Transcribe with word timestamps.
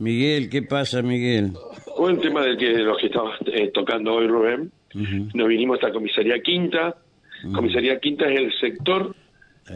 Miguel, 0.00 0.48
¿qué 0.48 0.62
pasa, 0.62 1.02
Miguel? 1.02 1.52
Un 1.98 2.18
tema 2.20 2.42
del 2.42 2.56
que 2.56 2.70
de 2.72 2.82
los 2.82 2.96
que 2.98 3.06
estaba 3.06 3.36
eh, 3.46 3.70
tocando 3.72 4.14
hoy 4.14 4.26
Rubén. 4.26 4.72
Nos 5.34 5.46
vinimos 5.46 5.76
a 5.76 5.80
esta 5.86 5.92
comisaría 5.92 6.40
quinta. 6.40 6.96
Comisaría 7.54 8.00
quinta 8.00 8.28
es 8.28 8.38
el 8.40 8.52
sector 8.58 9.14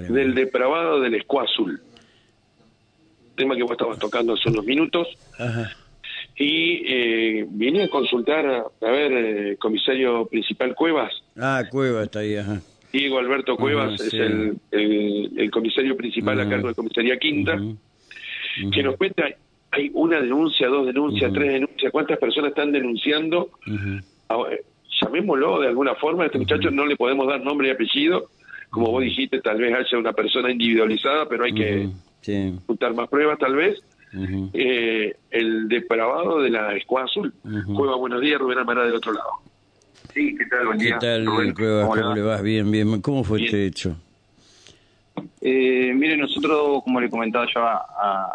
del 0.08 0.34
depravado 0.34 1.00
del 1.00 1.14
Escuazul. 1.14 1.80
Tema 3.36 3.54
que 3.54 3.62
vos 3.62 3.72
estabas 3.72 3.98
tocando 3.98 4.32
hace 4.32 4.48
unos 4.48 4.64
minutos. 4.64 5.06
Ajá. 5.38 5.70
Y 6.36 6.82
eh, 6.86 7.46
vine 7.48 7.84
a 7.84 7.88
consultar, 7.88 8.46
a, 8.46 8.64
a 8.80 8.90
ver, 8.90 9.12
eh, 9.12 9.56
comisario 9.58 10.26
principal 10.26 10.74
Cuevas. 10.74 11.12
Ah, 11.36 11.62
Cueva 11.70 12.02
está 12.04 12.20
ahí, 12.20 12.36
ajá. 12.36 12.60
Diego 12.92 13.18
Alberto 13.18 13.56
Cuevas 13.56 13.94
Ajá, 13.94 14.04
es 14.04 14.10
sí. 14.10 14.16
el, 14.18 14.56
el, 14.70 15.32
el 15.36 15.50
comisario 15.50 15.96
principal 15.96 16.40
a 16.40 16.48
cargo 16.48 16.68
de 16.68 16.74
comisaría 16.74 17.18
quinta. 17.18 17.60
Que 18.72 18.82
nos 18.82 18.96
cuenta, 18.96 19.24
hay 19.74 19.90
una 19.94 20.20
denuncia, 20.20 20.68
dos 20.68 20.86
denuncias, 20.86 21.32
tres 21.32 21.52
denuncias, 21.52 21.90
¿cuántas 21.92 22.18
personas 22.18 22.50
están 22.50 22.72
denunciando? 22.72 23.50
Ujú. 23.66 24.00
Ah, 24.28 24.38
eh, 24.50 24.62
Llamémoslo 25.02 25.60
de 25.60 25.68
alguna 25.68 25.94
forma, 25.96 26.22
a 26.22 26.26
este 26.26 26.38
muchacho 26.38 26.70
no 26.70 26.86
le 26.86 26.96
podemos 26.96 27.26
dar 27.26 27.42
nombre 27.42 27.66
y 27.66 27.70
apellido, 27.72 28.28
como 28.70 28.92
vos 28.92 29.02
dijiste, 29.02 29.40
tal 29.40 29.58
vez 29.58 29.74
haya 29.74 29.98
una 29.98 30.12
persona 30.12 30.50
individualizada, 30.50 31.28
pero 31.28 31.44
hay 31.44 31.52
que. 31.52 31.88
Sí. 32.20 32.54
juntar 32.66 32.94
más 32.94 33.08
pruebas 33.08 33.38
tal 33.38 33.54
vez. 33.56 33.78
Eh, 34.52 35.14
el 35.30 35.68
depravado 35.68 36.40
de 36.40 36.50
la 36.50 36.74
Escuadra 36.76 37.06
Azul. 37.06 37.34
Ujú. 37.44 37.74
Cueva, 37.74 37.96
buenos 37.96 38.20
días, 38.20 38.40
Rubén 38.40 38.58
Almara 38.58 38.84
del 38.84 38.94
otro 38.94 39.12
lado. 39.12 39.30
Sí, 40.14 40.34
¿qué 40.38 40.46
tal? 40.46 40.66
Buen 40.66 40.78
¿Qué 40.78 40.84
día. 40.86 40.98
tal, 41.00 41.26
Rubén? 41.26 41.52
¿cómo 41.52 41.90
¿Cómo 41.90 42.14
le 42.14 42.22
vas? 42.22 42.42
Bien, 42.42 42.70
bien. 42.70 43.00
¿Cómo 43.02 43.24
fue 43.24 43.38
Bien. 43.38 43.46
este 43.46 43.66
hecho? 43.66 43.96
Eh, 45.46 45.92
mire, 45.94 46.16
nosotros, 46.16 46.82
como 46.82 47.00
le 47.02 47.10
comentaba 47.10 47.46
yo 47.54 47.60
a, 47.60 47.84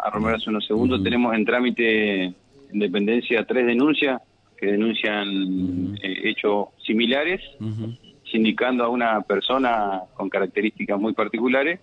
a- 0.04 0.10
Romero 0.10 0.36
hace 0.36 0.48
unos 0.48 0.64
segundos, 0.64 1.02
tenemos 1.02 1.34
en 1.34 1.44
trámite 1.44 2.22
en 2.26 2.34
dependencia 2.78 3.44
tres 3.44 3.66
denuncias 3.66 4.22
que 4.56 4.66
denuncian 4.66 5.96
eh, 6.02 6.20
hechos 6.30 6.68
similares, 6.86 7.40
sindicando 8.30 8.84
a 8.84 8.88
una 8.88 9.22
persona 9.22 10.02
con 10.14 10.28
características 10.28 11.00
muy 11.00 11.12
particulares, 11.12 11.80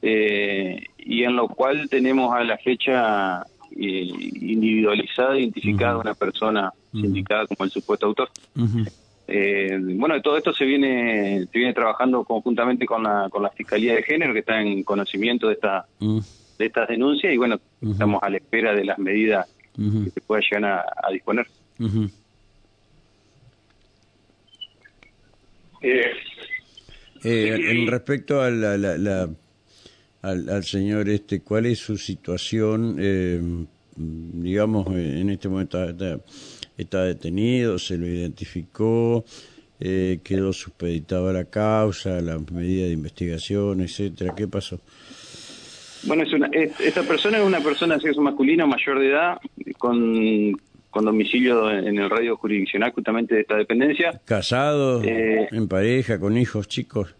eh, 0.00 0.82
y 0.98 1.22
en 1.24 1.36
lo 1.36 1.48
cual 1.48 1.88
tenemos 1.90 2.32
a 2.34 2.42
la 2.42 2.56
fecha 2.56 3.42
eh, 3.78 4.08
individualizada, 4.40 5.38
identificada 5.38 5.98
una 5.98 6.14
persona 6.14 6.72
sindicada 6.92 7.46
como 7.46 7.64
el 7.66 7.70
supuesto 7.70 8.06
autor. 8.06 8.30
Eh, 9.28 9.76
bueno, 9.80 10.20
todo 10.22 10.36
esto 10.36 10.52
se 10.54 10.64
viene 10.64 11.46
se 11.52 11.58
viene 11.58 11.74
trabajando 11.74 12.22
conjuntamente 12.24 12.86
con 12.86 13.02
la 13.02 13.28
con 13.30 13.42
la 13.42 13.50
Fiscalía 13.50 13.94
de 13.94 14.02
Género, 14.04 14.32
que 14.32 14.38
está 14.40 14.60
en 14.60 14.82
conocimiento 14.84 15.48
de 15.48 15.54
esta 15.54 15.84
Mm. 15.98 16.18
de 16.58 16.66
estas 16.66 16.88
denuncias, 16.88 17.32
y 17.32 17.36
bueno, 17.36 17.60
estamos 17.82 18.22
a 18.22 18.30
la 18.30 18.36
espera 18.38 18.74
de 18.74 18.84
las 18.84 18.98
medidas 18.98 19.46
que 19.74 20.10
se 20.10 20.20
pueda 20.22 20.40
llegar 20.40 20.64
a, 20.64 20.84
a 21.08 21.10
disponer. 21.12 21.46
Ujú. 21.80 22.08
Eh, 25.82 26.10
Eh, 27.24 27.56
en 27.70 27.86
respecto 27.88 28.40
a 28.40 28.50
la, 28.50 28.76
la- 28.76 28.96
la- 28.98 29.28
al, 30.22 30.48
al 30.48 30.64
señor 30.64 31.08
este, 31.08 31.40
¿cuál 31.40 31.66
es 31.66 31.78
su 31.80 31.96
situación? 31.96 32.96
Eh, 33.00 33.40
digamos, 33.96 34.86
eh, 34.94 35.20
en 35.20 35.30
este 35.30 35.48
momento 35.48 35.82
está, 35.82 36.14
está 36.14 36.24
detenido, 36.76 37.78
se 37.78 37.96
lo 37.98 38.06
identificó, 38.06 39.24
eh, 39.80 40.18
quedó 40.24 40.52
supeditada 40.52 41.32
la 41.32 41.44
causa, 41.46 42.20
la 42.20 42.38
medida 42.52 42.86
de 42.86 42.92
investigación, 42.92 43.80
etcétera. 43.80 44.34
¿Qué 44.36 44.46
pasó? 44.48 44.80
Bueno, 46.04 46.22
es 46.22 46.32
una, 46.32 46.46
es- 46.52 46.78
esta 46.80 47.02
persona 47.02 47.38
es 47.38 47.44
una 47.44 47.60
persona 47.60 47.94
de 47.96 48.00
sexo 48.02 48.20
masculino 48.20 48.66
mayor 48.66 48.98
de 49.00 49.08
edad, 49.08 49.38
con, 49.78 50.52
con 50.90 51.04
domicilio 51.04 51.70
en 51.70 51.98
el 51.98 52.08
radio 52.10 52.36
jurisdiccional 52.36 52.92
justamente 52.92 53.34
de 53.34 53.40
esta 53.42 53.56
dependencia. 53.56 54.20
¿Casado? 54.24 55.02
Eh, 55.02 55.48
¿En 55.50 55.68
pareja? 55.68 56.18
¿Con 56.20 56.36
hijos 56.36 56.68
chicos? 56.68 57.14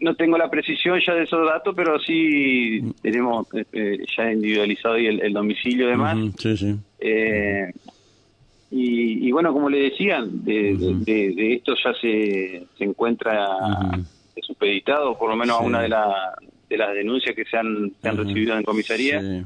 No 0.00 0.16
tengo 0.16 0.36
la 0.36 0.50
precisión 0.50 0.98
ya 1.06 1.14
de 1.14 1.24
esos 1.24 1.46
datos, 1.46 1.74
pero 1.76 1.98
sí 2.00 2.80
tenemos 3.02 3.46
eh, 3.54 3.64
eh, 3.72 3.98
ya 4.16 4.32
individualizado 4.32 4.94
ahí 4.94 5.06
el, 5.06 5.20
el 5.20 5.32
domicilio 5.32 5.86
y 5.86 5.90
demás. 5.90 6.18
Sí, 6.38 6.56
sí. 6.56 6.76
Eh, 6.98 7.70
y, 8.72 9.28
y 9.28 9.32
bueno, 9.32 9.52
como 9.52 9.68
le 9.68 9.82
decía, 9.90 10.24
de, 10.26 10.76
de- 10.76 10.94
de- 11.04 11.34
de 11.34 11.54
esto 11.54 11.74
ya 11.84 11.92
se, 12.00 12.64
se 12.78 12.84
encuentra 12.84 13.46
Ujú. 13.56 14.04
supeditado, 14.42 15.16
por 15.18 15.28
lo 15.30 15.36
menos 15.36 15.58
Sí. 15.58 15.62
a 15.62 15.66
una 15.66 15.82
de, 15.82 15.88
la- 15.88 16.34
de 16.68 16.76
las 16.78 16.94
denuncias 16.94 17.36
que 17.36 17.44
se 17.44 17.56
han, 17.56 17.92
se 18.00 18.08
han 18.08 18.14
Ujú. 18.18 18.24
recibido 18.28 18.56
en 18.56 18.62
comisaría. 18.64 19.20
Sí. 19.20 19.42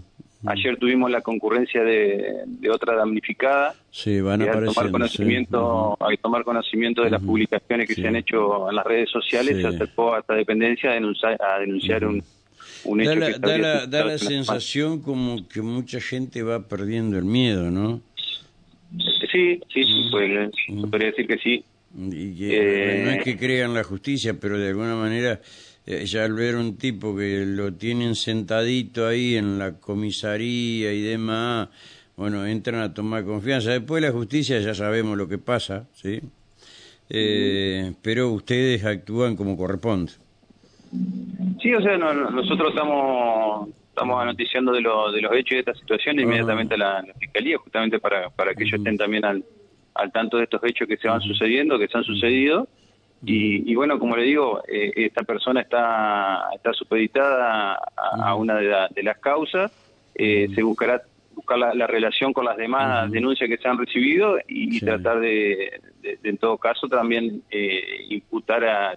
Ayer 0.49 0.77
tuvimos 0.77 1.11
la 1.11 1.23
concurrencia 1.23 1.83
de, 1.83 2.43
de 2.47 2.71
otra 2.71 2.95
damnificada. 2.95 3.75
Sí, 3.91 4.21
van 4.21 4.43
y 4.43 4.45
al 4.45 4.65
tomar 4.67 4.93
conocimiento, 4.93 5.97
al 5.99 6.19
tomar 6.19 6.45
conocimiento 6.45 7.03
de 7.03 7.11
las 7.11 7.21
publicaciones 7.23 7.89
que 7.89 7.95
se 7.97 8.07
han 8.07 8.15
hecho 8.17 8.69
en 8.71 8.77
las 8.77 8.85
redes 8.87 9.11
sociales, 9.11 9.57
se 9.61 9.67
acercó 9.67 10.15
a 10.15 10.21
esta 10.21 10.35
dependencia 10.35 10.91
a 10.91 10.95
denunciar, 10.95 11.37
a 11.43 11.59
denunciar 11.59 12.05
un, 12.07 12.23
un 12.85 13.01
hecho 13.01 13.19
Da 13.19 13.27
que 13.33 13.39
da 13.41 13.59
la- 13.59 13.87
da 13.87 14.05
la 14.05 14.19
sensación 14.19 15.01
como 15.03 15.49
que 15.49 15.63
mucha 15.63 16.01
gente 16.01 16.45
va 16.45 16.69
perdiendo 16.69 17.19
el 17.19 17.25
miedo, 17.25 17.71
¿no? 17.73 18.01
Sí, 19.37 19.61
sí, 19.73 19.85
sí, 19.85 20.09
pues, 20.11 20.51
se 20.67 20.87
podría 20.89 21.09
decir 21.11 21.27
que 21.27 21.39
sí. 21.39 21.65
Y 21.99 22.35
que 22.37 22.97
Eh, 22.97 23.03
no 23.03 23.11
es 23.11 23.23
que 23.25 23.37
crean 23.37 23.75
la 23.75 23.85
justicia, 23.85 24.35
pero 24.41 24.59
de 24.59 24.69
alguna 24.69 24.95
manera 24.97 25.41
eh, 25.87 26.05
ya 26.07 26.25
al 26.25 26.33
ver 26.35 26.57
un 26.57 26.77
tipo 26.77 27.15
que 27.17 27.45
lo 27.47 27.73
tienen 27.75 28.15
sentadito 28.15 29.07
ahí 29.07 29.37
en 29.37 29.59
la 29.59 29.75
comisaría 29.79 30.93
y 30.93 31.01
demás, 31.03 31.69
bueno, 32.17 32.45
entran 32.47 32.81
a 32.81 32.93
tomar 32.95 33.25
confianza. 33.25 33.71
Después 33.73 34.03
la 34.03 34.11
justicia 34.11 34.59
ya 34.61 34.75
sabemos 34.75 35.17
lo 35.17 35.29
que 35.29 35.39
pasa, 35.39 35.87
¿sí? 35.95 36.21
Eh, 37.09 37.93
pero 38.03 38.31
ustedes 38.33 38.85
actúan 38.85 39.37
como 39.37 39.57
corresponde. 39.57 40.13
Sí, 41.63 41.73
o 41.75 41.81
sea, 41.83 41.97
no- 41.99 42.31
nosotros 42.31 42.71
estamos 42.71 43.69
estamos 43.97 44.21
anoticiando 44.21 44.73
de, 44.73 44.83
lo- 44.83 45.11
de 45.11 45.23
los 45.23 45.33
hechos 45.33 45.53
y 45.53 45.55
de 45.55 45.61
esta 45.61 45.75
situación 45.75 46.21
inmediatamente 46.21 46.75
a 46.75 46.79
la, 46.79 47.03
la 47.03 47.15
fiscalía, 47.15 47.57
justamente 47.57 47.99
para, 47.99 48.29
para 48.29 48.55
que 48.55 48.65
ellos 48.65 48.75
estén 48.79 48.99
también 48.99 49.25
al, 49.25 49.43
al 49.95 50.13
tanto 50.13 50.37
de 50.37 50.45
estos 50.45 50.63
hechos 50.65 50.87
que 50.87 50.99
se 50.99 51.09
van 51.09 51.23
sucediendo, 51.23 51.79
que 51.79 51.89
se 51.89 51.97
han 51.97 52.05
sucedido. 52.05 52.69
Y, 53.25 53.71
y 53.71 53.75
bueno, 53.75 53.99
como 53.99 54.15
le 54.15 54.25
digo, 54.25 54.63
eh, 54.69 54.93
esta 54.97 55.23
persona 55.25 55.63
está, 55.63 56.45
está 56.55 56.75
supeditada 56.75 57.75
a, 57.97 58.29
a 58.29 58.35
una 58.35 58.57
de, 58.57 58.65
la- 58.67 58.89
de 58.95 59.03
las 59.03 59.17
causas. 59.19 59.73
Eh, 60.15 60.49
Se 60.55 60.63
buscará 60.63 61.01
buscar 61.35 61.59
la, 61.59 61.75
la 61.75 61.87
relación 61.87 62.35
con 62.35 62.45
las 62.45 62.57
demás 62.59 63.11
denuncias 63.11 63.49
que 63.49 63.57
se 63.57 63.67
han 63.67 63.79
recibido 63.79 64.37
y, 64.47 64.79
Sí. 64.79 64.85
tratar 64.85 65.21
de, 65.21 65.81
de- 66.03 66.19
de, 66.23 66.29
en 66.29 66.37
todo 66.37 66.59
caso, 66.59 66.87
también 66.89 67.43
eh, 67.51 68.05
imputar 68.11 68.63
a, 68.65 68.95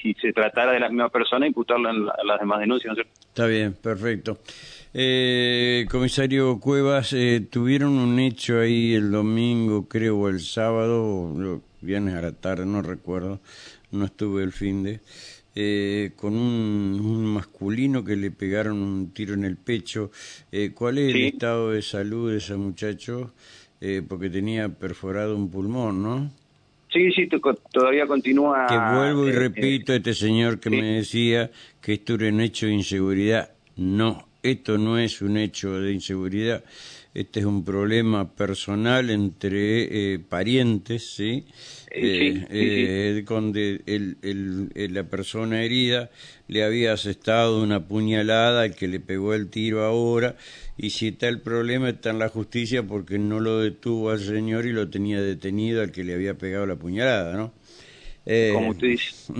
si 0.00 0.14
se 0.14 0.32
tratara 0.32 0.72
de 0.72 0.80
la 0.80 0.88
misma 0.88 1.08
persona, 1.08 1.46
imputarlo 1.46 1.90
en 1.90 2.06
la- 2.06 2.16
las 2.24 2.38
demás 2.40 2.60
denuncias. 2.60 2.96
Está 2.98 3.46
bien, 3.46 3.72
perfecto. 3.74 4.38
Eh, 4.92 5.86
comisario 5.90 6.58
Cuevas, 6.58 7.12
eh, 7.12 7.46
tuvieron 7.48 7.92
un 7.98 8.18
hecho 8.18 8.58
ahí 8.60 8.94
el 8.94 9.10
domingo, 9.10 9.86
creo, 9.88 10.18
o 10.18 10.28
el 10.28 10.40
sábado, 10.40 11.02
o 11.04 11.60
viernes 11.80 12.14
a 12.14 12.22
la 12.22 12.32
tarde, 12.32 12.66
no 12.66 12.82
recuerdo, 12.82 13.40
no 13.92 14.04
estuve 14.04 14.42
el 14.42 14.52
fin 14.52 14.82
de, 14.82 15.00
eh, 15.54 16.10
con 16.16 16.34
un, 16.36 17.00
un 17.00 17.24
masculino 17.26 18.04
que 18.04 18.16
le 18.16 18.30
pegaron 18.32 18.78
un 18.82 19.12
tiro 19.12 19.34
en 19.34 19.44
el 19.44 19.56
pecho. 19.56 20.10
Eh, 20.50 20.72
¿Cuál 20.74 20.98
es 20.98 21.14
el 21.14 21.20
estado 21.34 21.70
de 21.70 21.82
salud 21.82 22.30
de 22.30 22.38
ese 22.38 22.56
muchacho? 22.56 23.32
Eh, 23.80 24.02
porque 24.06 24.28
tenía 24.28 24.68
perforado 24.68 25.36
un 25.36 25.50
pulmón, 25.50 26.02
¿no? 26.02 26.30
Sí, 26.92 27.10
sí, 27.12 27.26
to- 27.28 27.40
todavía 27.72 28.06
continúa. 28.06 28.66
Que 28.68 28.76
vuelvo 28.76 29.26
y 29.28 29.30
eh, 29.30 29.34
repito 29.38 29.92
a 29.92 29.96
este 29.96 30.12
señor 30.14 30.58
que 30.58 30.70
sí. 30.70 30.76
me 30.76 30.86
decía 30.96 31.50
que 31.80 31.92
esto 31.94 32.14
era 32.14 32.28
un 32.28 32.40
hecho 32.40 32.66
de 32.66 32.72
inseguridad. 32.72 33.50
No, 33.76 34.26
esto 34.42 34.76
no 34.76 34.98
es 34.98 35.22
un 35.22 35.36
hecho 35.36 35.80
de 35.80 35.92
inseguridad. 35.92 36.64
Este 37.12 37.40
es 37.40 37.46
un 37.46 37.64
problema 37.64 38.34
personal 38.34 39.10
entre 39.10 40.14
eh, 40.14 40.18
parientes, 40.20 41.10
¿sí? 41.16 41.44
Eh, 41.92 42.34
sí, 42.34 42.46
sí, 42.46 42.46
eh, 42.50 43.24
donde 43.26 43.82
el- 43.86 44.16
el- 44.22 44.70
el- 44.74 44.94
la 44.94 45.04
persona 45.04 45.62
herida 45.64 46.10
le 46.48 46.62
había 46.64 46.92
asestado 46.92 47.62
una 47.62 47.86
puñalada 47.88 48.62
al 48.62 48.74
que 48.76 48.86
le 48.88 49.00
pegó 49.00 49.34
el 49.34 49.48
tiro 49.50 49.84
ahora 49.84 50.36
y 50.78 50.90
si 50.90 51.08
está 51.08 51.28
el 51.28 51.40
problema 51.40 51.90
está 51.90 52.10
en 52.10 52.20
la 52.20 52.28
justicia 52.28 52.84
porque 52.86 53.18
no 53.18 53.40
lo 53.40 53.58
detuvo 53.60 54.10
al 54.10 54.20
señor 54.20 54.66
y 54.66 54.72
lo 54.72 54.88
tenía 54.88 55.20
detenido 55.20 55.82
al 55.82 55.90
que 55.92 56.04
le 56.04 56.14
había 56.14 56.38
pegado 56.38 56.64
la 56.66 56.76
puñalada, 56.76 57.36
¿no? 57.36 57.52
Eh, 58.26 58.52
Como 58.54 58.70
usted 58.70 58.88
dice. 58.88 59.32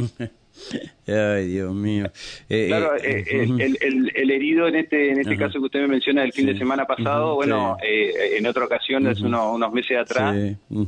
Ay, 1.06 1.48
Dios 1.48 1.74
mío. 1.74 2.06
Eh, 2.48 2.66
claro, 2.68 2.96
eh, 2.96 3.24
eh, 3.26 3.76
el, 3.80 4.12
el, 4.14 4.30
herido 4.30 4.68
en 4.68 4.76
este 4.76 5.10
en 5.10 5.20
este 5.20 5.36
caso 5.36 5.58
que 5.58 5.66
usted 5.66 5.80
me 5.80 5.88
menciona 5.88 6.22
del 6.22 6.32
fin 6.32 6.46
de 6.46 6.56
semana 6.56 6.86
pasado, 6.86 7.34
bueno, 7.34 7.76
en 7.82 8.46
otra 8.46 8.64
ocasión, 8.64 9.06
hace 9.06 9.24
unos, 9.24 9.72
meses 9.72 9.98
atrás, 9.98 10.36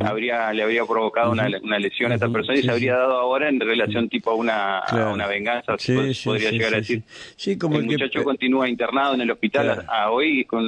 habría 0.00 0.52
le 0.52 0.62
habría 0.62 0.84
provocado 0.84 1.32
una, 1.32 1.48
una, 1.62 1.78
lesión 1.78 2.12
a 2.12 2.14
esta 2.16 2.28
persona 2.28 2.58
y 2.58 2.62
se 2.62 2.70
habría 2.70 2.96
dado 2.96 3.18
ahora 3.18 3.48
en 3.48 3.58
relación 3.58 4.08
tipo 4.08 4.30
a 4.30 4.34
una, 4.34 4.78
a 4.78 5.12
una 5.12 5.26
venganza, 5.26 5.76
podría 6.24 6.50
llegar 6.50 6.74
a 6.74 6.76
decir. 6.78 7.02
Sí, 7.36 7.58
como 7.58 7.78
el, 7.78 7.86
muchacho 7.86 8.22
continúa 8.22 8.68
internado 8.68 9.14
en 9.14 9.22
el 9.22 9.30
hospital 9.30 9.84
a, 9.88 10.10
hoy, 10.10 10.44
con, 10.44 10.64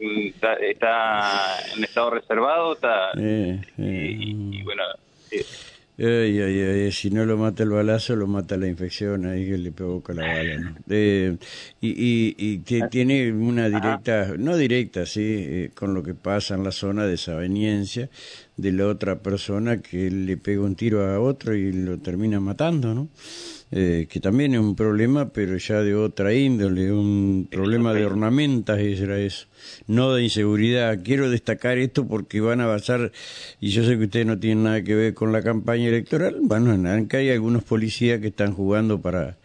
está, 0.00 0.56
en 1.76 1.84
estado 1.84 2.10
reservado, 2.10 2.74
está, 2.74 3.10
y, 3.16 4.62
bueno... 4.62 4.82
Ay, 5.96 6.40
ay, 6.40 6.60
ay, 6.60 6.92
si 6.92 7.10
no 7.10 7.24
lo 7.24 7.36
mata 7.36 7.62
el 7.62 7.70
balazo, 7.70 8.16
lo 8.16 8.26
mata 8.26 8.56
la 8.56 8.66
infección 8.66 9.26
ahí 9.26 9.48
que 9.48 9.58
le 9.58 9.70
provoca 9.70 10.12
la 10.12 10.26
bala. 10.26 10.58
¿no? 10.58 10.74
Eh, 10.90 11.36
y, 11.80 11.88
y, 11.88 12.34
y 12.36 12.58
que 12.60 12.82
ah. 12.82 12.88
tiene 12.88 13.32
una 13.32 13.68
directa, 13.68 14.34
no 14.36 14.56
directa, 14.56 15.06
sí, 15.06 15.22
eh, 15.22 15.70
con 15.72 15.94
lo 15.94 16.02
que 16.02 16.14
pasa 16.14 16.56
en 16.56 16.64
la 16.64 16.72
zona 16.72 17.04
de 17.04 17.10
desaveniencia 17.10 18.10
de 18.56 18.72
la 18.72 18.86
otra 18.86 19.18
persona 19.20 19.80
que 19.80 20.10
le 20.10 20.36
pega 20.36 20.62
un 20.62 20.76
tiro 20.76 21.04
a 21.04 21.18
otro 21.20 21.54
y 21.54 21.72
lo 21.72 21.98
termina 21.98 22.38
matando, 22.40 22.94
¿no? 22.94 23.08
Eh, 23.72 24.06
que 24.08 24.20
también 24.20 24.54
es 24.54 24.60
un 24.60 24.76
problema, 24.76 25.30
pero 25.30 25.56
ya 25.56 25.82
de 25.82 25.96
otra 25.96 26.32
índole, 26.32 26.92
un 26.92 27.48
problema 27.50 27.92
de 27.92 28.06
ornamentas, 28.06 28.78
era 28.78 29.18
eso, 29.18 29.46
no 29.88 30.14
de 30.14 30.22
inseguridad. 30.22 31.00
Quiero 31.02 31.28
destacar 31.28 31.78
esto 31.78 32.06
porque 32.06 32.40
van 32.40 32.60
a 32.60 32.66
basar, 32.66 33.10
y 33.60 33.70
yo 33.70 33.82
sé 33.84 33.98
que 33.98 34.04
ustedes 34.04 34.26
no 34.26 34.38
tienen 34.38 34.64
nada 34.64 34.82
que 34.82 34.94
ver 34.94 35.14
con 35.14 35.32
la 35.32 35.42
campaña 35.42 35.88
electoral, 35.88 36.36
bueno, 36.42 36.72
acá 36.88 37.18
hay 37.18 37.30
algunos 37.30 37.64
policías 37.64 38.20
que 38.20 38.28
están 38.28 38.52
jugando 38.52 39.00
para, 39.00 39.38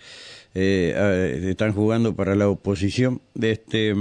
eh, 0.54 1.48
están 1.50 1.74
jugando 1.74 2.16
para 2.16 2.36
la 2.36 2.50
oposición. 2.50 3.22
de 3.34 3.52
Este, 3.52 3.96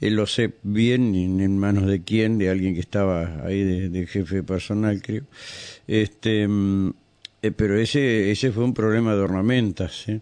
mm, 0.00 0.04
eh, 0.04 0.10
lo 0.10 0.26
sé 0.26 0.54
bien 0.62 1.14
en 1.14 1.58
manos 1.58 1.86
de 1.86 2.02
quién, 2.02 2.38
de 2.38 2.50
alguien 2.50 2.74
que 2.74 2.80
estaba 2.80 3.44
ahí 3.44 3.62
de, 3.88 4.06
jefe 4.06 4.42
personal, 4.42 5.00
creo. 5.02 5.24
Este, 5.86 6.46
mm, 6.46 6.90
eh, 7.42 7.50
pero 7.52 7.78
ese, 7.78 8.30
ese 8.30 8.50
fue 8.52 8.64
un 8.64 8.74
problema 8.74 9.14
de 9.14 9.20
ornamentas. 9.20 10.08
¿eh? 10.08 10.20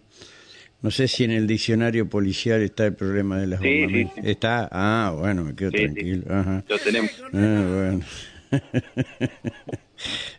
No 0.81 0.91
sé 0.91 1.07
si 1.07 1.23
en 1.23 1.31
el 1.31 1.47
diccionario 1.47 2.07
policial 2.07 2.61
está 2.61 2.85
el 2.85 2.93
problema 2.93 3.39
de 3.39 3.47
las 3.47 3.59
ornamentas. 3.59 4.23
¿Está? 4.23 4.69
Ah, 4.71 5.15
bueno, 5.17 5.43
me 5.43 5.55
quedo 5.55 5.71
tranquilo. 5.71 6.23
Lo 6.67 6.77
tenemos. 6.79 7.11
Ah, 7.33 7.65
bueno. 7.75 8.05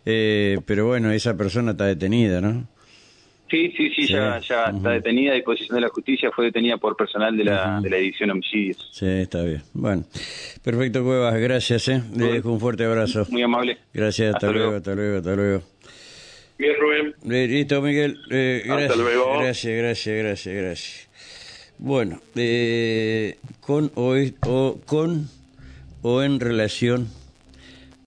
eh, 0.07 0.61
pero 0.65 0.87
bueno, 0.87 1.11
esa 1.11 1.37
persona 1.37 1.73
está 1.73 1.87
detenida, 1.87 2.41
¿no? 2.41 2.69
Sí, 3.51 3.73
sí, 3.77 3.91
sí, 3.95 4.07
ya, 4.07 4.39
ya 4.41 4.65
está 4.67 4.91
detenida. 4.91 5.33
y 5.33 5.37
disposición 5.37 5.77
de 5.77 5.81
la 5.83 5.89
justicia 5.89 6.31
fue 6.31 6.47
detenida 6.47 6.77
por 6.77 6.97
personal 6.97 7.37
de 7.37 7.45
la, 7.45 7.81
de 7.81 7.89
la 7.89 7.97
edición 7.97 8.31
homicidios. 8.31 8.89
Sí, 8.93 9.07
está 9.07 9.43
bien. 9.43 9.63
Bueno, 9.73 10.05
perfecto, 10.63 11.03
Cuevas. 11.03 11.35
Gracias, 11.41 11.89
¿eh? 11.89 12.03
Le 12.15 12.33
dejo 12.33 12.53
un 12.53 12.61
fuerte 12.61 12.85
abrazo. 12.85 13.27
Muy 13.31 13.43
amable. 13.43 13.79
Gracias, 13.95 14.35
hasta, 14.35 14.51
luego, 14.53 14.77
hasta 14.77 14.95
luego, 14.95 15.19
hasta 15.19 15.35
luego. 15.35 15.63
Bien, 16.59 16.75
Rubén. 16.79 17.15
listo, 17.51 17.81
Miguel. 17.81 18.19
Eh, 18.31 18.63
gracias, 18.67 18.99
Gracias, 18.99 19.77
gracias, 19.77 20.17
gracias, 20.17 20.55
gracias. 20.55 21.09
Bueno, 21.79 22.21
eh, 22.35 23.39
con, 23.61 23.93
o, 23.95 24.17
o, 24.47 24.81
con 24.85 25.29
o 26.03 26.23
en 26.23 26.41
relación 26.41 27.09